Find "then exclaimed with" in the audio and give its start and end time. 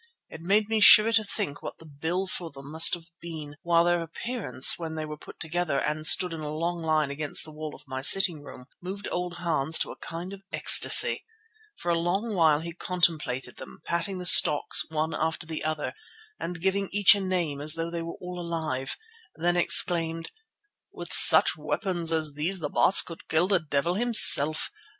19.35-21.13